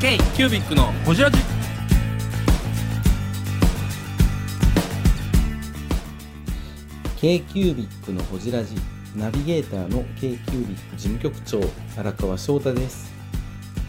[0.00, 1.36] K キュービックのホジラジ。
[7.20, 8.76] k q b i c のほじラジ。
[9.14, 11.60] ナビゲーターの k q b i c 事務局長。
[11.98, 13.12] 荒川翔太です。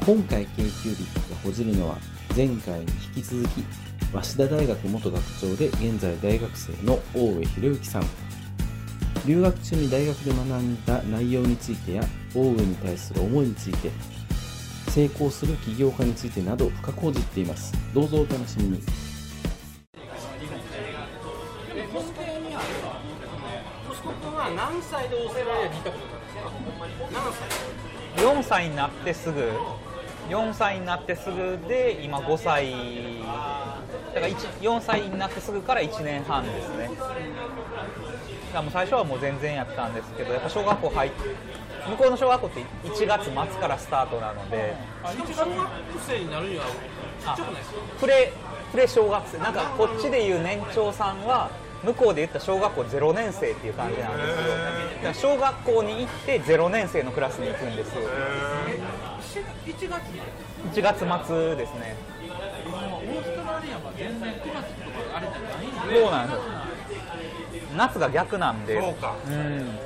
[0.05, 1.97] 今回 k q b i c がほじるのは
[2.36, 3.64] 前回に引き続き
[4.11, 8.04] 早稲田大学元学長で現在大学生の大上博之さん。
[9.25, 12.04] 留学中に大学で学んだ内容についてや
[12.36, 13.91] 大上に対する思いについて
[14.93, 17.73] 成功する起業家についてなど深く報じています。
[17.93, 18.82] どうぞお楽しみに。
[24.54, 27.47] 何歳でオーストラリアに行ったことなんですか？
[28.19, 29.51] 何歳？4歳になってすぐ。
[30.29, 32.73] 4歳になってすぐで今5歳。
[34.13, 36.89] だから4歳になってすぐから1年半ですね。
[38.61, 41.11] もう最初はもう全然やったんですけどやっぱ小学校入っ
[41.89, 45.69] 向こうの小学校って1月末からスタートなのであ一応小学
[46.07, 46.72] 生になるにはちっ
[47.23, 47.79] ちゃくないですか？
[47.99, 48.33] プレ
[48.72, 49.38] プレ小学生。
[49.38, 51.49] なんかこっちでいう年長さんは
[51.83, 54.35] 向こうで言った小学校0年生っていう感じなんですよ。
[54.35, 58.02] だから小学校に行って0年生のクラスに行くんですよ
[59.31, 60.21] 1月に
[60.73, 61.95] 1月末ですね。
[62.65, 66.38] オーストラリアは全然9月とかあれじゃないんでそうなんです。
[66.38, 66.41] よ
[67.77, 68.81] 夏が逆なんで。
[68.81, 69.15] そうか。
[69.25, 69.79] うん。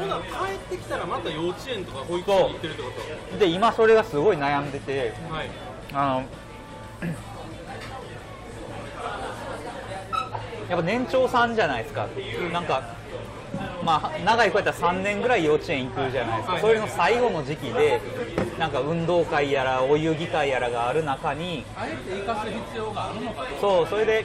[0.00, 2.90] ほな帰ってきたらまた幼稚園とか保育園に行ってるってこ
[3.38, 5.50] で今それがすごい悩んでてとはい。
[5.92, 6.24] あの
[10.68, 12.08] やっぱ年長さんじゃないですか。
[12.52, 12.95] なんか
[13.84, 16.58] まあ長い子やったら3年ぐらい幼稚園行くじゃないですか。
[16.60, 18.00] それの最後の時期で
[18.58, 24.24] なんか運動会やらお遊戯会やらがある中にあえて生かす必要があるのかそうそれで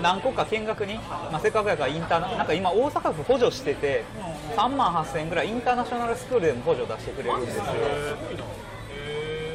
[0.00, 4.04] 何個か見学に、まあ、せっかくやからインターナなんか今大阪府補助してて
[4.56, 7.64] 3万8000円ぐらいインターナショナルスクールでも補助出してくれるんですよ。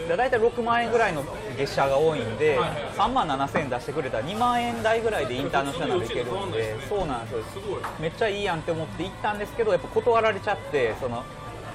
[0.07, 1.23] で大体6万円ぐらいの
[1.57, 2.59] 月謝が多いんで
[2.95, 7.43] 3万7000円出してくれたら2万円台ぐらいでインターナショナル行けるんでそうなんですよ。
[7.53, 7.81] すごい。
[7.99, 11.23] めっちゃいいやんって思って行ったんですけどやっぱ断られちゃってその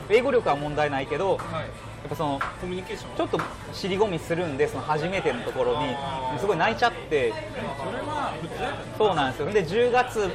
[0.08, 1.38] 英語力は問題ないけどはい。
[2.02, 3.16] やっぱそのコミュニケーション。
[3.16, 3.40] ちょっと
[3.72, 5.96] 尻込みするんでその初めてのところに。
[6.38, 7.32] すごい泣いちゃって。
[8.98, 9.52] そうなんですよ。
[9.52, 10.30] で10月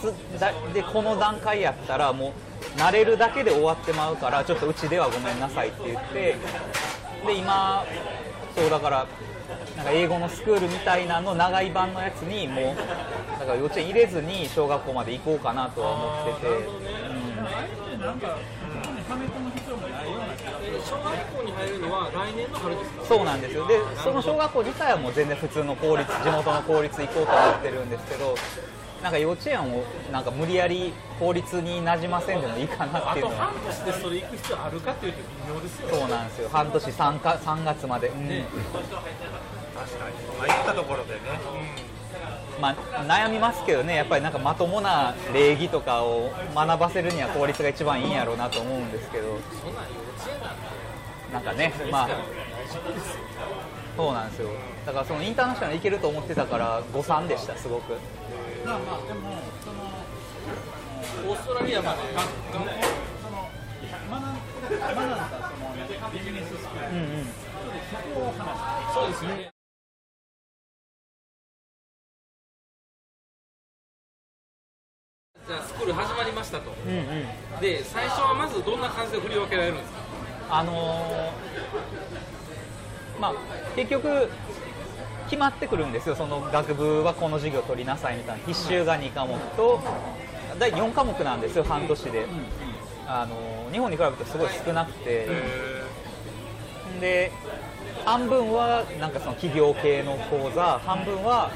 [0.00, 2.34] 末だでこの段階やったらも
[2.76, 6.36] う慣れるだけで終わってまうからちょっとうちではごめんなさいって言って
[7.26, 7.84] で今
[8.56, 9.06] そうだから
[9.76, 12.76] なんか英語のスクールみたいなの長い版のやつにもう
[13.38, 16.52] だから幼稚園入れずに小学校まで行こうかなとは思ってて、
[17.94, 18.38] うん、なんか
[19.06, 23.04] そこにはめ込む必要もないような気がする小学校に入るのは来年の春ですか？
[23.04, 23.68] そうなんですよ。
[23.68, 28.34] でその小学校自体はもう全然普通の公立地元の公立行こうと思ってるんですけど
[29.02, 33.50] なんか幼稚園をなんか無理やり公立に馴染ませんでもいいかなっていうのは。
[33.50, 35.98] あと半年でそれ行く必要あるかっていうと微妙ですよね。
[35.98, 36.48] そうなんですよ。
[36.50, 38.14] 半年 3, か3月まで、うん。
[38.16, 38.30] 確か
[40.08, 40.14] に。
[40.38, 41.20] まあ行ったところでね、
[42.60, 42.74] まあ、
[43.04, 43.96] 悩みますけどね。
[43.96, 49.38] やっぱりなんかまともな礼儀とかを学ばせるには公立が一番いいんやろうなと思うんですけど。
[49.62, 50.76] そんなん幼稚園なんて。
[51.32, 52.08] なんかねまあ
[53.96, 54.48] そうなんですよ。
[54.84, 57.94] だからそのインターナショナル行けると思ってたから誤算でしたすごく。
[58.64, 59.30] まあまあでも
[59.64, 62.64] そのオーストラリアまで学校その
[64.10, 64.30] 学ん
[64.80, 65.50] 学んだ
[65.88, 67.26] そのビジネススクール、うんうん
[67.90, 69.50] そこを話そうですね
[75.46, 79.98] じゃあスクール始まりましたとうんうんで最初はまずどんな感じで振り分けられるんですか
[80.50, 82.35] あのー
[83.20, 83.34] まあ
[83.74, 84.28] 結局
[85.26, 86.14] 決まってくるんですよ。
[86.14, 88.46] その学部はこの授業取りなさいみたいな。
[88.46, 89.80] 必修が2科目と
[90.58, 91.64] 第4科目なんですよ。
[91.64, 92.26] 半年で、
[93.06, 95.28] あのー日本に比べるとすごい少なくて、
[97.00, 97.32] で
[98.04, 100.78] 半分はなんかその企業系の講座。
[100.78, 101.50] 半分は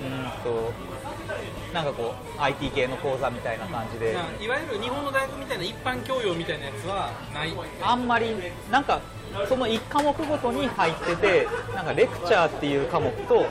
[0.00, 0.72] うんと
[1.72, 4.16] なんかこう IT 系の講座みたいな感じで。
[4.40, 7.54] いわゆる日本の大学みたいな一般教養みたいなやつはない。
[7.80, 8.34] あんまり
[8.70, 9.00] なんか
[9.48, 13.46] その1科目ごとに入っててなんかレクチャーっていう科目と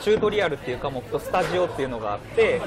[0.00, 2.60] チュートリアルっていう科目とスタジオっていうのがあって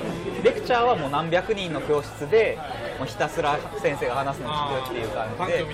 [0.44, 2.58] レクチャーはもう何百人の教室で
[3.00, 5.66] もうひたすら先生が話すのを聞くっていう感じで。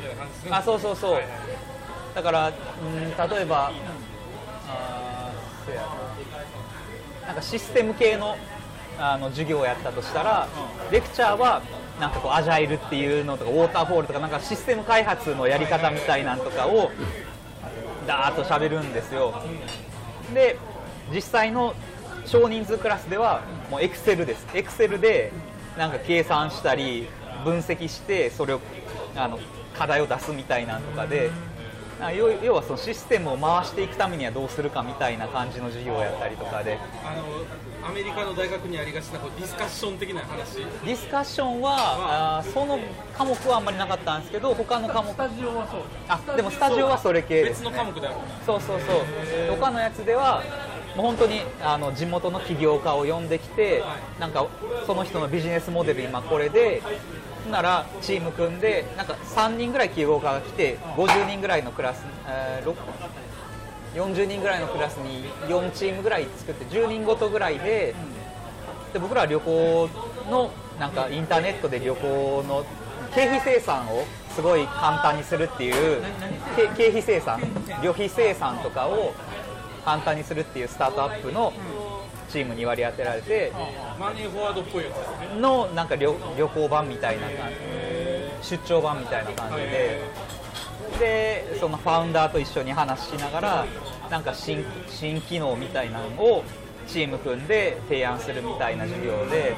[0.51, 1.21] あそうそうそう、
[2.13, 2.53] だからうん
[3.31, 3.71] 例えば
[4.67, 7.27] あーそうやな。
[7.27, 8.35] なんかシステム系の
[8.99, 10.47] あの授業をやったとしたら
[10.91, 11.61] レクチャーは
[11.99, 16.91] なんかこうアジャイルっていうのとかウォーターフォールとかなんかシステム開発のやり方みたいなんとかを
[18.07, 19.33] ダーッと喋るんですよ。
[20.33, 20.57] で
[21.13, 21.73] 実際の
[22.25, 24.47] 少人数クラスではもうエクセルです。
[24.53, 25.31] エクセルで
[25.77, 27.07] なんか計算したり
[27.43, 28.61] 分析してそれを
[29.15, 29.39] あの
[29.77, 31.29] 課題を出すみたいなんとかで
[32.15, 36.77] 要要はそのシステムを回していくためにはどうするかみたいな感じの授業をやったりとかで。
[37.05, 37.23] あの
[37.85, 40.59] アメリカの大学にありがちなこうディスカッション的な話。
[40.59, 42.79] ディスカッションはあーその
[43.13, 45.09] 科目はあんまりなかったんですけど他の科目。
[45.09, 45.81] スタジオはそう。
[46.07, 48.15] あでもスタジオはそれ系です、別の科目である。
[48.45, 49.57] そうそうそう。
[49.57, 50.41] 他のやつでは
[50.95, 53.83] もう本当にあの地元の起業家を呼んできて
[54.19, 54.47] なんか
[54.85, 56.81] その人のビジネスモデル今これで
[57.51, 62.75] ならチーム組んでなんか3人ぐらい起業家が来て50人ぐらいのクラス、えーろ
[63.95, 67.93] 40人ぐらいのクラスに4チームぐらい作って10人ごとぐらいで
[68.91, 69.89] で僕らは旅行
[70.29, 72.65] のなんかインターネットで旅行の
[73.13, 76.01] 経費生産をすごい簡単にするっていう
[76.55, 77.39] け経費生産
[77.83, 79.13] 旅費生産とかを
[79.83, 81.53] 簡単にするっていうスタートアップの
[82.29, 83.51] チームに割り当てられて
[83.99, 85.39] マネーフォワードっぽいやつですね。
[85.39, 87.49] のなんか旅旅行版みたいな感
[88.41, 88.57] じ。
[88.57, 90.01] 出張版みたいな感じで。
[90.99, 93.65] でそのファウンダーと一緒に話しながら
[94.11, 96.43] なんか新新機能みたいなのを
[96.87, 99.55] チーム組んで提案するみたいな授業で。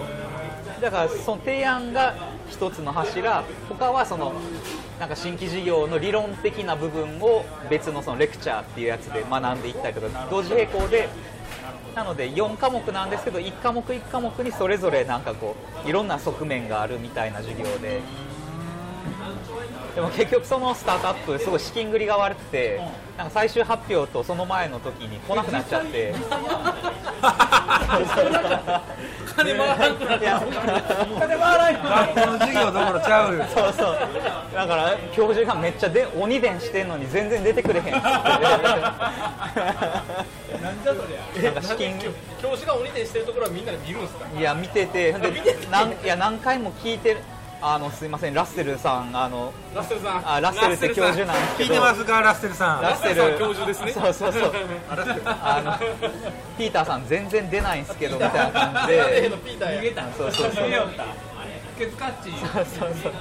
[0.82, 2.14] だからその提案が
[2.50, 4.34] 一つの柱他はその
[5.00, 11.10] なんか新規事業の理論的な部分を別のそのレクチャーっていうやつで学んでいったりとか同時並行で
[11.96, 15.56] なので4科目なんですけど1科目1科目にそれぞれなんかこ
[15.86, 18.02] ういろんな側面があるみたいな授業で
[19.96, 22.82] でも結局そのスタートアップすごい資金繰りが悪くて
[23.18, 26.14] なんか最終発表とその前の時に来なくなっちゃって。
[29.36, 30.56] 金回らなくなっいや金
[31.20, 33.44] 回らなくなっ学校の授業どころちゃうよ。
[33.54, 33.98] そうそう。
[34.54, 38.22] だから教授がめっちゃで鬼伝してんのに全然出てくれへんっつってな
[40.72, 41.02] んじゃそ
[41.38, 42.00] りなんか資金。
[42.42, 44.26] 教師が鬼伝してるところはみんなで見るんですか？
[44.38, 45.12] いや見てて。
[45.14, 45.50] で見て
[46.04, 47.20] いや何回も聞いてる
[47.62, 50.30] あのすいませんラッセルさんあのラッセルさん。
[50.30, 52.22] あラッセルって教授なんですけ聞いどてますか？
[52.22, 52.82] ラッセルさん。
[52.82, 53.40] ラッセル。
[53.40, 53.92] 教授ですね。
[53.92, 54.52] そうそうそう。
[55.26, 55.78] あの
[56.58, 59.32] ピーターさん全然出ないんですけどみたいな感じで。
[59.32, 60.66] 逃げたそうそうそう
[61.78, 63.14] ケツカッチそうそうそう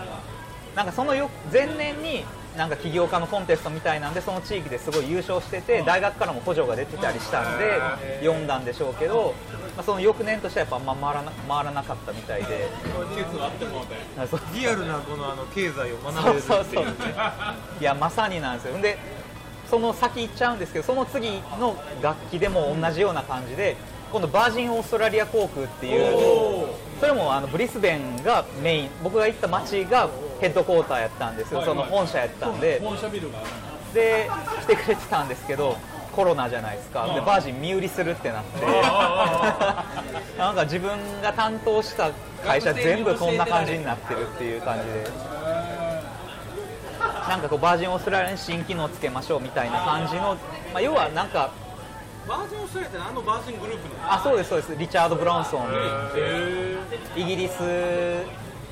[0.77, 2.25] なんかそのよ前年に
[2.57, 7.81] なんか起業家のコンテストみたいなんでその地域ですごい優勝してて大学からも補助が出てたりしたんで
[8.21, 8.47] 読ん。
[8.47, 9.35] だんでしょうけど、
[9.76, 12.69] まあ、その翌年としてはやっぱあんま回らな回らなかったみたいで。
[14.55, 16.94] リアルなこのあの経済を学べるそうそうそう
[17.81, 18.81] いやまさになんですよ。
[18.81, 18.99] で
[19.69, 23.76] その先行っちゃうんですけどその次の楽器でも同じような感じで
[24.12, 26.69] 今度バージンオーストラリア航空っていう
[27.00, 30.09] それもあのブリスベンがメイン僕が行った街が
[30.41, 32.81] ヘッドクォーターやったんですよ、その本社やったんで。
[32.81, 33.38] 本社ビルが
[33.94, 34.29] で
[34.62, 35.76] 来てくれてたんですけど
[36.14, 37.06] コロナじゃないですか。
[37.14, 38.64] でバージン身売りするってなって。
[40.38, 40.90] なんか自分
[41.22, 42.11] が担当した
[42.44, 45.11] 会社全部こんな感じになってるっていう感じで。
[47.28, 50.37] なんかこうバージンオーストラリアに新機能つけましょうみたいな感じの、
[50.75, 51.50] まあ、要はなんか
[52.28, 54.12] バージンオーストラリアってあのバージングループの。
[54.12, 54.76] あそうですそうです。
[54.76, 55.69] リチャード・ブランソン
[57.16, 57.55] イギリス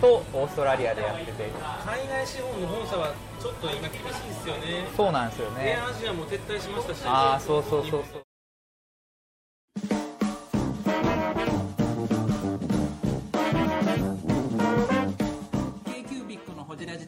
[0.03, 1.49] とオーストラリアでやってて。
[1.87, 4.89] 海外資本の本社はちょっと今厳しいですよね。
[4.97, 7.03] そうなんですよエねアアジアも撤退しましたし。
[7.07, 8.32] ああそうそうそうそう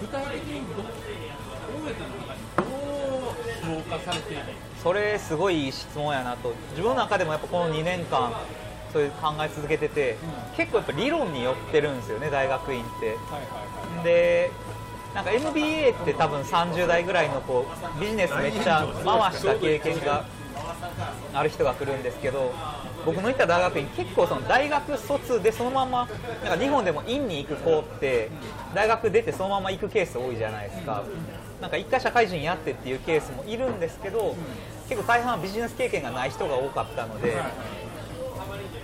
[0.00, 4.42] 具体的にど大分の中にどう消化されている
[4.82, 6.54] それすごいいい質問やなと。
[6.70, 8.32] 自分の中でもやっぱこの2年間
[8.92, 10.16] そういう考え続けてて、
[10.56, 13.20] 結構やっぱ理論に寄ってるんですよね大学院ってはいはい
[13.96, 14.04] はい。
[14.04, 14.50] で
[15.14, 17.66] なんか MBA って多分30代ぐらいのこ
[17.96, 20.24] うビジネスめっちゃ回した経験が
[21.32, 22.52] ある人が来るんですけど
[23.06, 26.08] 僕の行った大学院結構その大学卒でそのまま
[26.44, 28.30] なんか日本でも院に行く子って
[28.74, 31.04] 大学出てそのまま行くケース多いじゃないですか。
[31.60, 34.36] なんか一回社会人やってっていうケースもいるんですけど
[34.90, 37.50] 結構大半はビジネス経験がない人が多かったのでだか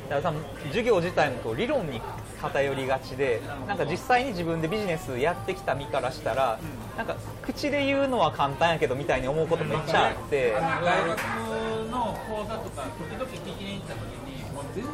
[0.08, 2.00] ら多分授業自体もこう理論に
[2.42, 6.58] 偏りがちでなんか実際に自分でビジネスやってきた身からしたら、
[6.96, 11.18] なんか口で言うのは簡単やけどみたいに思うことめっちゃあって、大学
[11.90, 14.92] の講座とか時々聞きに行った時にもう全然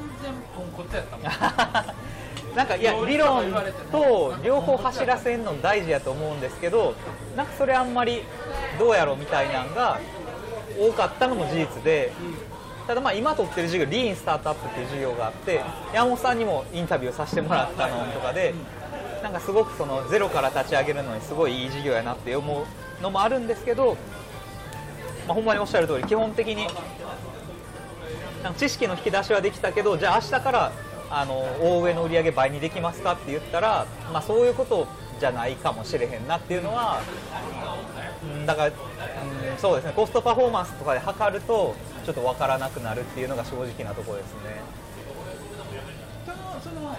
[0.54, 1.96] ポンコツやったもん。
[2.54, 3.52] なんかいや理論
[3.92, 6.94] と両方走らせるの大事やと思うんですけど
[7.36, 8.22] なんかそれあんまり
[8.78, 10.00] どうやろうみたいなのが
[10.78, 12.12] 多かったのも事実で
[12.88, 15.60] ただまあ今取ってる授業リーンスタートアップっていう授業があって
[15.92, 18.54] 山本さんにもインタビューさせてもらったのとかで
[19.22, 23.98] なんかすごくそのゼロから立ち上げるのにすごいいい授業やなって思うのもあるんですけど、
[25.26, 26.66] まあ、ほんまにおっしゃる通り基本的に
[28.42, 30.72] なんか知識の引き出しはできたけどじゃあ明日から
[31.10, 34.86] あの大上の売り上げ倍にできますかって言ったら、まあ、そういうこと
[35.20, 37.02] じゃないかもしれへんなっていうのは、
[38.46, 38.74] だから、うん
[39.58, 41.74] そうですねコストパフォーマンスとかで測ると
[42.08, 44.64] ちょっと分からなくなるっていうのが正直なところですね。
[46.24, 46.96] そのその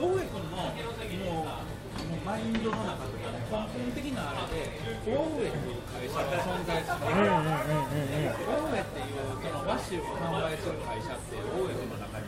[0.00, 12.24] 大上君のもうマインドの中とかね根本的なあれで大上っていう会社が存在する、大上っていうその和紙を販売する会社って大上君の中に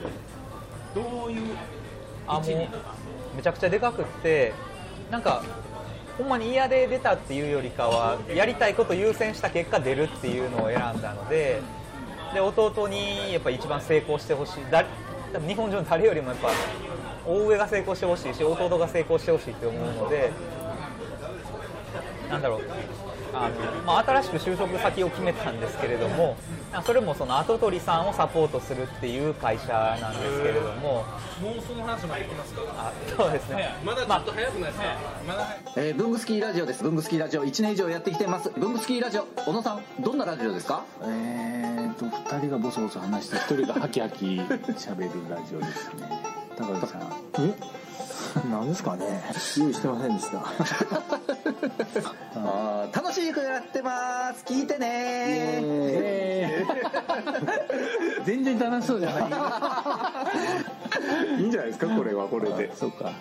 [0.95, 1.57] どういう
[2.27, 4.53] あもうめちゃくちゃでかくって
[5.11, 5.43] なんか
[6.19, 11.63] ほんまに嫌で出たっていうよりかはやりたいこと優先した結果出るっていうのを選んだので
[12.33, 14.71] で弟にやっぱ一番成功してほしい。
[14.71, 14.85] だ
[15.33, 16.51] 多分日本中の誰よりもやっぱ
[17.27, 20.33] 大上が成功してほしいし弟が成功してほしいって思うので
[22.31, 22.63] なんだろう。
[23.33, 26.37] あの、まあ、新しく就職先を決めたんですけれども
[26.85, 29.69] それもその跡取りさんをサポートするっていう会社
[30.01, 31.05] なんですけれども。
[31.39, 32.63] もうその話までいきますか？
[32.77, 33.73] あそうですね。
[33.85, 34.85] まだちょっと早くないですか、
[35.29, 36.83] まだえー、ブングスキーラジオです。
[36.83, 37.45] ブングスキーラジオ。
[37.45, 38.51] 1年以上やってきてます。
[38.51, 40.83] ブングスキーラジオ、小野さん、どんなラジオですか？
[41.03, 46.09] えーと2人がボソボソ話して1人がハキハキ喋るラジオですね。
[46.57, 47.03] 高木さん。
[47.39, 47.78] え？
[48.51, 49.23] なんですかね。
[49.57, 50.39] 用意してませんでした。
[52.37, 54.45] あー楽しくやってます。
[54.45, 54.87] 聞いてね。
[55.61, 59.21] えー 全然楽しそうじゃな
[61.37, 61.41] い。
[61.41, 62.75] いいんじゃないですかこれはこれで。
[62.77, 63.13] そうか。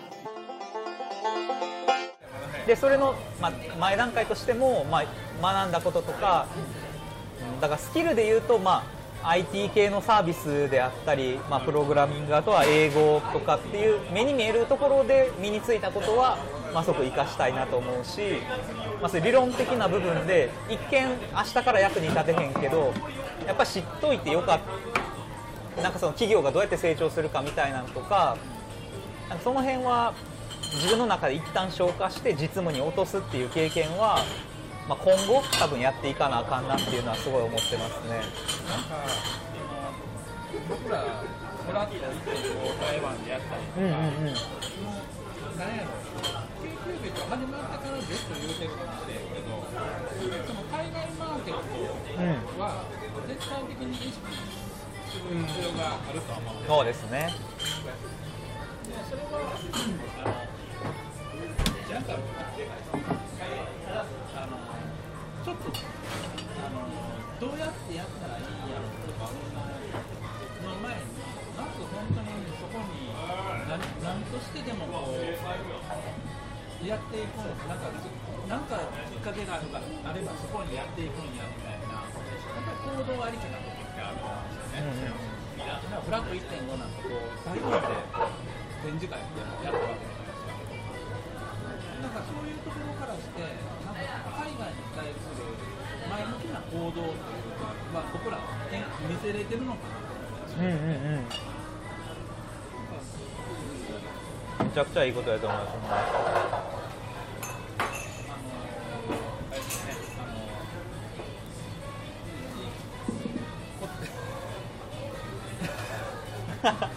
[2.66, 5.04] でそれの、まあ、前段階としても、まあ、
[5.54, 6.46] 学んだこととか
[7.54, 16.38] うんだからスキルで言うと、まあ、IT 系のサービスであったり、まあ、プログラミングあとは英語とかっていう目に見えるところで身についたことは、
[16.72, 18.20] まあ、すごく活かしたいなと思うし、
[19.00, 22.92] まあ、そういう理論的な部分で一見明日から役に立てへんけど
[23.46, 24.60] やっぱ知っといてよかっ
[25.76, 28.36] たなんかその企業がどうやって成長するかみたいなのとか
[29.28, 30.14] なんかその辺は
[30.74, 34.22] 自分の中で一旦消化して実務に落とすっていう経験は、
[34.88, 38.24] まあ、今後多分やっていかなあかんなっていうのはすごい思ってますね。
[38.64, 39.04] なんか
[40.48, 41.04] その僕ら
[41.68, 44.32] フラット1.5台湾でやったりとか、うんうんうん。
[45.60, 45.92] なんやろ
[46.56, 49.60] k q b 始まってからずっと言うてるかもしれんけど
[50.48, 51.68] その海外マーケット
[52.56, 52.88] は
[53.28, 54.24] 絶対的に意識
[55.04, 57.28] する必要があるとは思うんそうですね。
[59.08, 59.52] それは、
[60.16, 60.48] あの、
[61.92, 62.16] なんか、
[65.48, 65.80] ちょっと、
[66.60, 66.84] あの、
[67.40, 71.08] どうやってやったらいいんやろとか、の前に、
[71.56, 73.08] まず本当にそこに、
[73.64, 75.24] 何何としてでもこう、
[76.84, 77.88] やっていくんなんか、
[78.48, 78.76] なんか
[79.08, 85.38] きっかけがあるから、あればそこにやっていくんやみたいな、やっぱり行動ありきなところってあると思うんですよね。
[86.04, 87.88] フラット1.5なんかこう大規模で
[88.84, 90.17] 展示会ってやったわけじゃないで
[92.08, 95.44] なんかそういうところからしてなんか海外に対する
[96.08, 97.20] 前向きな行動という
[97.60, 98.38] か、まあ、僕ら
[99.04, 100.56] 見せれてるのかなと思います。
[100.56, 101.48] うんうんうん
[104.58, 105.74] めちゃくちゃいいことだと思います
[116.62, 116.88] あの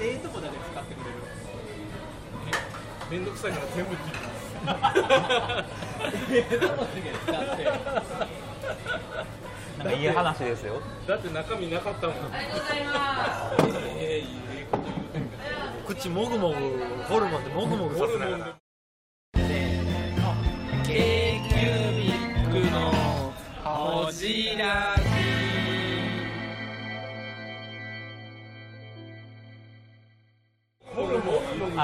[0.00, 1.37] ええとこだけ使ってくれる
[3.10, 4.02] めんどくさいから全部切
[9.96, 10.82] いい話ですよ。
[11.06, 12.16] だって中身なかったもん。
[13.98, 14.26] ええいい
[14.70, 14.96] こと言う。
[15.08, 15.36] てるけ
[15.94, 16.54] ど口もぐもぐ
[17.04, 18.56] ホルモンでもぐもぐさせながら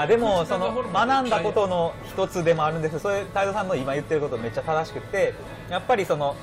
[0.05, 5.33] あでもその学んだことの一つでもあるんですそれ太蔵さんの今言ってることめっちゃ正しくて。
[5.69, 6.35] やっぱりその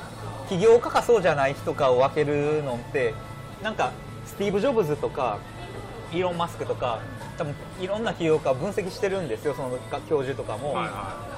[0.49, 3.15] 起業家かそうじゃない人かを分けるのって
[3.63, 3.93] なんか
[4.27, 5.39] スティーブ・ジョブズとか
[6.13, 7.01] イーロン・マスクとか
[7.39, 9.55] 多分いろんな企業家分析してるんですよ。
[9.55, 9.79] その
[10.09, 10.77] 教授とかも、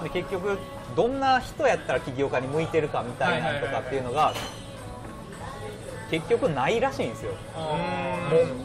[0.02, 0.59] で結局
[0.97, 4.35] どんな人やったら起業家に向いてるかみたいなのとかっていうのが
[6.11, 7.33] 結局ないらしいんですよ。
[7.54, 7.76] も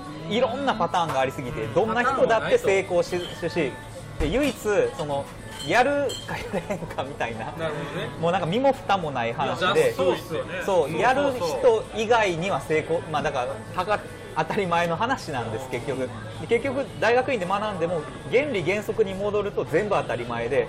[0.05, 3.71] ういろんなパターンがありすぎてどんな人だって成功しるし
[4.19, 4.55] で唯一
[4.97, 5.25] その
[5.67, 7.45] やるかやれへんかみたいな。
[7.51, 8.09] なるほどね。
[8.21, 10.61] もうなんか身も蓋もない話でそうっすよね。
[10.65, 13.45] そうやる人以外には成功まあだか
[13.75, 13.99] ら
[14.37, 16.09] 当たり前の話なんです結局。
[16.41, 20.67] で結局大学院で学んでも原理原則に戻ると全部当たり前で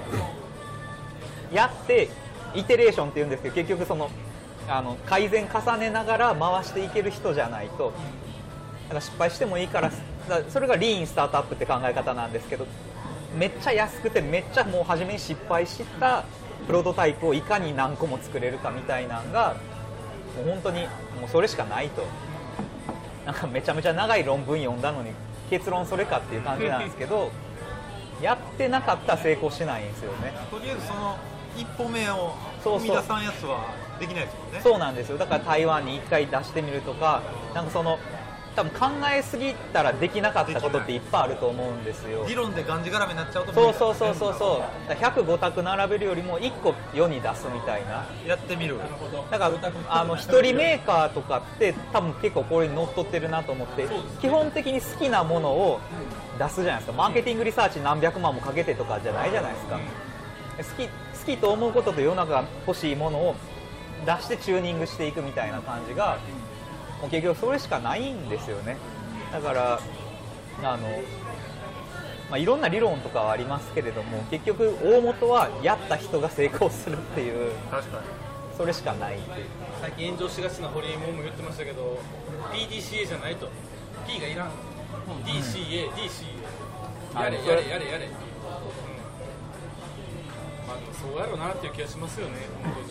[1.52, 2.08] やって
[2.54, 4.10] イテレーションって言うんですけど結局その
[4.68, 7.92] あの改善重ねながら回していける人じゃないと
[8.90, 9.92] だから失敗してもいいから
[10.48, 12.66] それがリーンスタートアップって考え方なんですけど
[13.38, 16.24] めっちゃ安くてめっちゃもう初めに失敗した
[16.66, 19.54] プロトタイプをいかに何個も作れるかみたいなのが
[20.36, 20.82] もう本当に
[21.20, 22.04] もうそれしかないと。
[23.24, 25.10] なんかめちゃめちゃ長い論文読んだのに
[25.50, 27.30] 結論それかっていう感じなんですけど
[28.20, 30.32] やってなかったら成功しないんですよね。
[30.50, 31.16] とりあえずその
[31.56, 34.60] 一歩目を踏み出さんやつはできないですもんね。
[34.62, 35.18] そうなんですよ。
[35.18, 37.22] だから台湾に一回出してみるとか
[37.54, 37.98] なんかその
[38.56, 42.24] 多分考えすぎたらできなかったことっていっぱいあると思うんですよ。
[42.28, 44.88] 理論でがんじがらめになっちゃうとそうそうそうそうそう。
[44.88, 48.04] だから105択並べるよりも1個世に出すみたいな。
[48.26, 48.78] やってみる。
[49.30, 49.52] だから
[49.88, 53.86] あの一人メーカーとかって多分結構これにのっとってるなと思って
[54.20, 55.80] 基本的に好きなものを
[56.38, 56.92] 出すじゃないですか。
[56.92, 59.78] マーケティングリサーチ何百万もかけてとかじゃないじゃないですか。
[60.58, 63.36] 好き好きと思うことと世の中が欲しいものを
[64.04, 66.18] 出してチューニングしていくみたいな感じが
[67.00, 68.76] もう結局それしかないんですよね。
[69.32, 69.80] だから
[70.62, 70.88] あの、
[72.30, 78.04] まあ、いろんな理論とかはありますけれども結局大元はやった人が成功するっていう確かに。
[78.56, 79.46] それしかないっていう。
[79.80, 81.98] 最近炎上しがちな堀江門も言ってましたけど
[82.52, 83.48] PDCA じゃないと。
[84.06, 84.50] P がいらん。
[85.24, 88.12] DCA、DCA やれやれやれやれ、うん。
[90.94, 92.86] そうやろうなっていう気がしますよね本当に。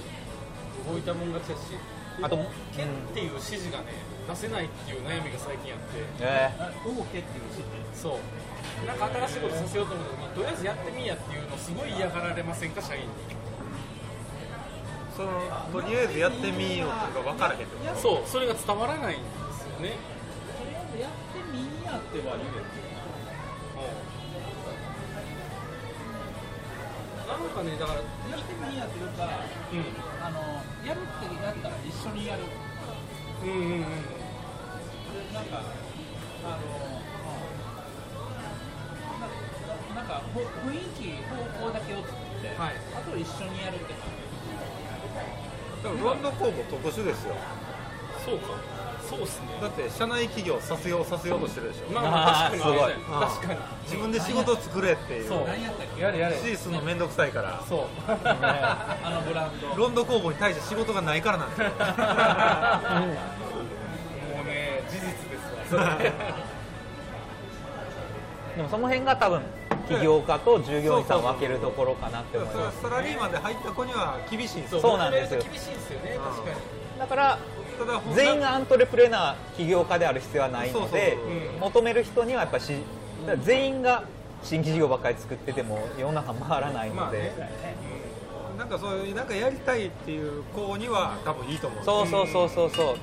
[0.93, 2.37] 動いたもん勝ちやしあと、
[2.75, 3.85] 剣っていう指示がね
[4.27, 6.03] 出せないっていう悩みが最近あって。
[6.19, 6.51] え
[6.85, 8.01] 動けっていう指示。
[8.01, 8.85] そう。
[8.85, 13.07] なんか新しいことさせようと思った時にとりあえずやってみやっていうのすごい嫌がられませんか社員に。
[15.15, 15.31] その
[15.73, 17.99] とりあえずやってみようとか分からへんってこと？
[17.99, 19.29] そうそれが伝わらないんで
[19.59, 19.97] すよね。
[20.99, 22.35] やってみんやっては
[27.39, 29.23] なんかねだからやってみんやっていうか
[29.71, 29.87] うん
[30.19, 30.39] あの
[30.85, 32.43] やるってやったら一緒にやる
[33.43, 33.81] うんうんうん
[35.33, 35.61] なんか
[36.43, 36.67] あの
[39.95, 42.75] ななんかほ雰囲気方向だけを作って、はい。
[42.95, 44.09] あと一緒にやるって感
[45.83, 47.35] でもロンド工房特殊ですよ。
[48.25, 48.78] そうか
[49.09, 49.47] そうっすね。
[49.61, 51.91] だって社内企業させようさせようとしてるでしょ。
[51.91, 52.77] まあまあ確かに。
[53.11, 53.47] あーすごい。
[53.47, 53.59] 確かに。
[53.85, 55.27] 自分で仕事を作れっていう。
[55.27, 55.37] そう。
[55.39, 56.01] やったっけ？
[56.01, 56.35] やれやれ。
[56.35, 57.63] 指示するの面倒くさいから。
[57.67, 57.81] そう。
[58.07, 59.75] あのブランド。
[59.75, 61.73] ロンド工房に対して仕事がないからなんですよも
[64.43, 65.09] うね事実で
[65.67, 65.97] すわ。
[68.55, 69.41] でもその辺が多分
[69.87, 72.81] 起業家と従業員さんを分けるところかなって思います。
[72.81, 74.81] サラリーマンで入った子には厳しいんですよ。
[74.81, 75.41] そうなんですよ。
[75.41, 76.55] 厳しいですよね確かに。
[76.99, 77.37] だから
[78.15, 80.99] 全員がアントレプレーナー起業家である必要はないのでそうそう
[81.51, 81.59] そう。
[81.59, 82.73] 求める人にはやっぱし
[83.43, 84.03] 全員が
[84.43, 87.31] 新規事業ばっかり作ってても世の中回らないので、
[88.57, 91.83] なんかそういうなんかやりたいっていう子には多分いいと思う。
[91.83, 92.95] そうそうそうそうそう。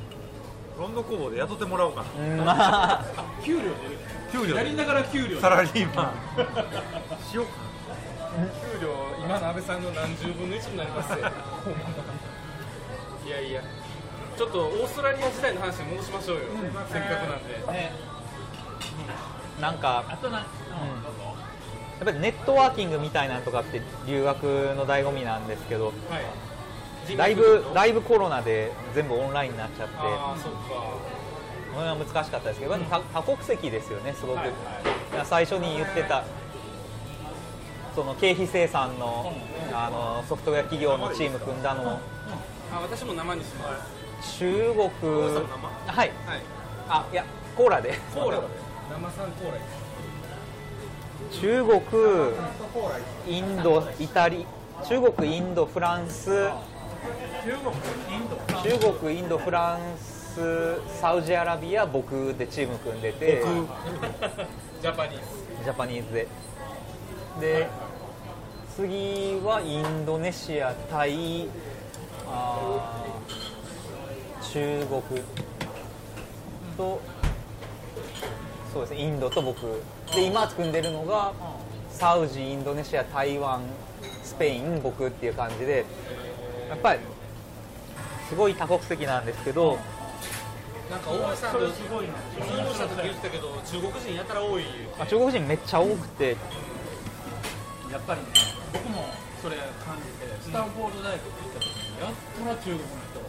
[0.78, 2.24] ロンド工房で雇ってもらおうかな。
[2.24, 2.44] うん。
[2.44, 2.54] ま
[3.00, 3.04] あ。
[3.42, 3.60] 給料
[4.32, 6.12] 給料やりながら給料サラリーマン。
[7.30, 7.52] しようか
[8.78, 8.92] 給料
[9.24, 11.18] 今の安倍さんの何十分の1になりますよ。
[13.26, 13.62] いやいや
[14.37, 16.42] ちょっとオーストラリア時代の話に戻しましょうよ、
[16.92, 17.72] せっかくなんで。
[17.72, 17.92] ね。
[19.61, 20.44] なんかあとな、や
[22.03, 24.42] っぱりネットワーキングみたいなのとかって留学
[24.77, 25.92] の醍醐味なんですけどは
[27.11, 27.16] い。
[27.16, 29.94] だいぶだいぶコロナで全部オンラインになっちゃって。
[29.94, 30.07] そっ
[30.53, 31.16] か。
[31.77, 34.51] これは難しかったですけど、多多国籍ですよねすごく、はい
[35.25, 36.25] 最初に言ってた
[37.94, 39.33] その経費生産の
[39.72, 41.99] あのソフトウェア企業のチーム組んだの
[42.72, 44.05] あ私も生にします
[44.38, 44.88] 中国。
[45.87, 45.96] はい。
[45.96, 46.11] はい。
[46.88, 47.24] あいや
[47.57, 47.94] コーラで。
[48.14, 48.40] コーラ。
[48.88, 49.59] 生産コーラ
[51.33, 51.81] 中国
[53.26, 54.46] インドイタリ
[54.88, 56.31] 中国インドフランス。
[56.31, 57.74] 中国
[58.09, 63.42] インド中国インドフランスサウジアラビア僕でチーム組んでて。
[64.81, 65.24] ジャパニーズ。
[65.64, 66.29] ジャパニーズで。
[67.40, 67.68] で
[68.76, 71.48] 次はインドネシアタイ。
[72.29, 73.05] あー
[74.56, 75.02] 中国
[76.78, 77.00] と
[78.72, 79.82] そうですねインドと僕。
[80.14, 81.34] で今組んでるのが
[81.90, 83.60] サウジインドネシア台湾
[84.24, 85.84] スペイン僕っていう感じで
[86.70, 87.00] やっぱり
[88.30, 89.78] すごい多国籍なんですけど
[90.88, 92.06] なんか大橋さんと中国
[93.92, 94.62] 人やたら多い。
[94.96, 96.34] まあ中国人めっちゃ多くて。
[97.92, 98.26] やっぱりね。
[98.72, 99.04] 僕も
[99.42, 103.25] それ感じてスタンフォード大学行った時にやったら中国の人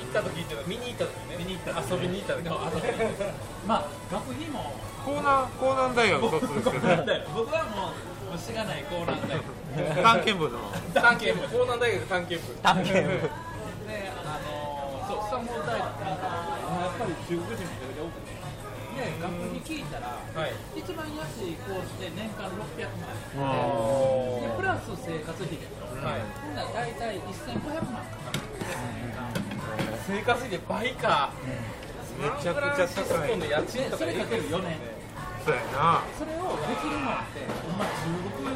[0.00, 1.36] 行った時っていうのは見に行った時ね。
[1.38, 2.48] 見に行った時遊びに行った時
[3.66, 4.74] まあ学費も。
[5.06, 7.26] 江南江南大学卒ですけどね。
[7.34, 7.94] 僕はも
[8.26, 9.46] うもうしがない江南大学
[10.02, 10.58] 探検部の。
[10.92, 11.46] 探検部。
[11.46, 12.54] 江南大学探検部。
[12.58, 13.30] 探検部。
[13.86, 16.26] であのそうスタンフォード大学に行った。
[16.26, 18.34] 時にやっぱり中国人めちゃくちゃ多くて。
[18.96, 20.56] で学費聞いたらはい。
[20.74, 23.12] 一番安いコースで年間600万。
[23.38, 25.68] おでプラス生活費で。
[26.02, 26.24] はい。
[26.42, 28.40] ほんなら大体1500万かかる
[30.06, 31.30] 生活費で倍か。
[32.16, 33.38] めちゃくちゃ高い。
[33.40, 34.78] で家賃とかそれかける4年
[35.44, 36.00] そうやな。
[36.16, 38.08] それをできるのってほんま中
[38.40, 38.46] 国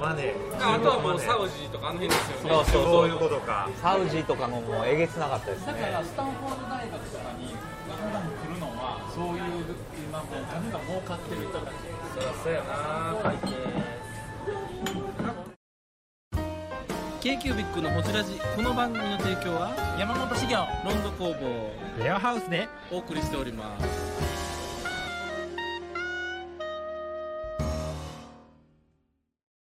[0.00, 2.84] マネあとはもうサウジとかあの辺ですよねそうそう。
[2.84, 3.68] そういうことか。
[3.82, 9.42] サウジとかももうえげつなかったですだねからスタンフォード大学とかに日本に来るのはそういう
[10.08, 11.74] 今もう金が儲かってる人たち。
[12.14, 13.14] そりゃそうやな
[17.20, 24.07] k q b i c のホジラジこの番組の提供は山本修行ロンド工房レアハウスでお送りしております